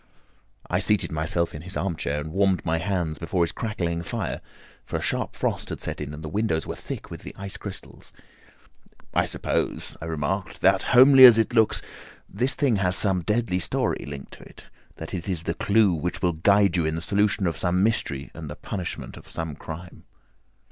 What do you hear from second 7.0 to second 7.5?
with the